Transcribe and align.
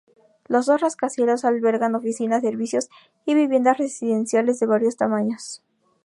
Los 0.47 0.65
dos 0.65 0.81
rascacielos 0.81 1.45
albergan 1.45 1.93
oficinas, 1.93 2.41
servicios 2.41 2.89
y 3.23 3.35
viviendas 3.35 3.77
residenciales 3.77 4.59
de 4.59 4.65
varios 4.65 4.97
tamaños. 4.97 5.61